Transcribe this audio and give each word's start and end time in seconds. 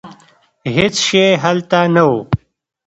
هېڅ 0.75 0.95
شی 1.05 1.25
هلته 1.43 1.79
نه 1.93 2.03
و. 2.07 2.11